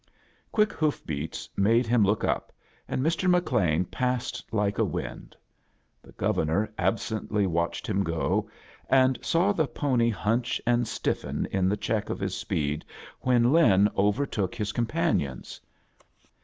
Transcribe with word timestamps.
Quick 0.51 0.73
hoof 0.73 1.05
be; 1.05 1.27
,ts 1.27 1.47
made 1.55 1.85
him 1.85 2.03
look 2.03 2.23
up, 2.23 2.51
and 2.87 3.05
Hr. 3.05 3.27
McLean 3.27 3.85
passed 3.85 4.43
lite 4.51 4.79
a 4.79 4.83
wind 4.83 5.35
The 6.01 6.11
Governor 6.13 6.73
absently 6.75 7.45
watched 7.45 7.85
him 7.85 8.01
go, 8.03 8.49
and 8.89 9.19
saw 9.21 9.51
the 9.51 9.67
pony 9.67 10.09
hunch 10.09 10.59
and 10.65 10.87
stiffen 10.87 11.45
in 11.51 11.69
the 11.69 11.77
check 11.77 12.09
of 12.09 12.19
his 12.19 12.33
speed 12.33 12.83
when 13.19 13.53
Lin 13.53 13.89
overtook 13.95 14.55
his 14.55 14.71
A 14.71 14.73
JOURNEY 14.73 14.85
IN 14.85 14.85
SEARCH 14.85 14.89
OF 14.89 14.97
CHRISTMAS 14.97 15.61
companions. 15.61 15.61